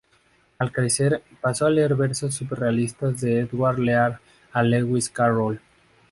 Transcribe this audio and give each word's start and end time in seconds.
Al 0.57 0.71
crecer, 0.71 1.21
pasó 1.41 1.67
a 1.67 1.69
leer 1.69 1.93
versos 1.93 2.33
surrealistas 2.33 3.21
de 3.21 3.41
Edward 3.41 3.77
Lear 3.77 4.19
y 4.55 4.59
Lewis 4.65 5.11
Carroll. 5.11 5.61